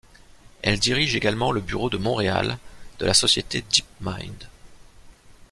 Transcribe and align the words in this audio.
Elle 0.63 0.79
dirige 0.79 1.15
également 1.15 1.51
le 1.51 1.61
bureau 1.61 1.91
de 1.91 1.97
Montréal 1.99 2.57
de 2.97 3.05
la 3.05 3.13
société 3.13 3.61
Deepmind. 3.61 4.47